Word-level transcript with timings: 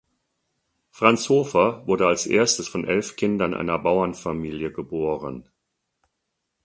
Franz 0.89 1.29
Hofer 1.29 1.85
wurde 1.85 2.07
als 2.07 2.25
erstes 2.25 2.67
von 2.67 2.85
elf 2.87 3.17
Kindern 3.17 3.53
einer 3.53 3.77
Bauernfamilie 3.77 4.71
geboren. 4.71 5.47